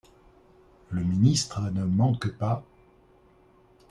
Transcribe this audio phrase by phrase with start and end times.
[0.89, 2.63] Le ministre ne manque pas